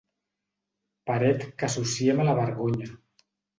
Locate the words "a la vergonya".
2.25-2.91